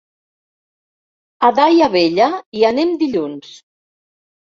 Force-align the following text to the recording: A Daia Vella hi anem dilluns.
A 1.49 1.51
Daia 1.59 1.89
Vella 1.95 2.29
hi 2.61 2.65
anem 2.71 2.95
dilluns. 3.03 3.53